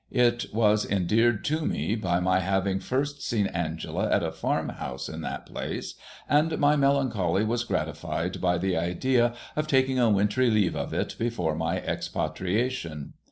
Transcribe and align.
It 0.09 0.47
was 0.51 0.83
endeared 0.83 1.45
to 1.45 1.63
me 1.63 1.93
by 1.93 2.19
my 2.19 2.39
having 2.39 2.79
first 2.79 3.21
seen 3.21 3.45
Angela 3.45 4.09
at 4.09 4.23
a 4.23 4.31
farmhouse 4.31 5.07
in 5.07 5.21
that 5.21 5.45
place, 5.45 5.93
and 6.27 6.57
my 6.57 6.75
melancholy 6.75 7.45
was 7.45 7.63
gratified 7.63 8.41
by 8.41 8.57
the 8.57 8.75
idea 8.75 9.35
of 9.55 9.67
taking 9.67 9.99
a 9.99 10.09
wintry 10.09 10.49
leave 10.49 10.75
of 10.75 10.91
it 10.91 11.15
before 11.19 11.53
my 11.53 11.77
expatriation. 11.79 13.13